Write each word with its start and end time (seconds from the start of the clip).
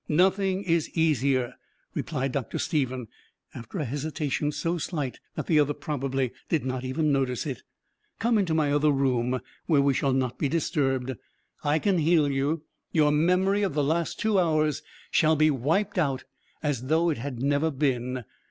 "Nothing 0.09 0.63
is 0.63 0.89
easier," 0.97 1.53
replied 1.93 2.31
Dr. 2.31 2.57
Stephen, 2.57 3.07
after 3.53 3.77
a 3.77 3.85
hesitation 3.85 4.51
so 4.51 4.79
slight 4.79 5.19
that 5.35 5.45
the 5.45 5.59
other 5.59 5.75
probably 5.75 6.31
did 6.49 6.65
not 6.65 6.83
even 6.83 7.11
notice 7.11 7.45
it. 7.45 7.61
"Come 8.17 8.39
into 8.39 8.55
my 8.55 8.71
other 8.73 8.89
room 8.89 9.41
where 9.67 9.81
we 9.83 9.93
shall 9.93 10.13
not 10.13 10.39
be 10.39 10.49
disturbed. 10.49 11.13
I 11.63 11.77
can 11.77 11.99
heal 11.99 12.27
you. 12.31 12.63
Your 12.91 13.11
memory 13.11 13.61
of 13.61 13.75
the 13.75 13.83
last 13.83 14.19
two 14.19 14.39
hours 14.39 14.81
shall 15.11 15.35
be 15.35 15.51
wiped 15.51 15.99
out 15.99 16.23
as 16.63 16.85
though 16.87 17.11
it 17.11 17.19
had 17.19 17.43
never 17.43 17.69
been. 17.69 18.23